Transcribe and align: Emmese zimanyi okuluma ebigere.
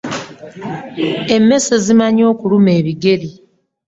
Emmese 1.35 1.75
zimanyi 1.85 2.23
okuluma 2.31 2.69
ebigere. 2.79 3.27